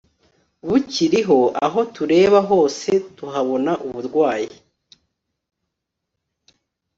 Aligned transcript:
bukiriho 0.67 1.39
Aho 1.65 1.79
tureba 1.93 2.39
hose 2.49 2.89
tuhabona 3.15 3.71
uburwayi 3.87 4.53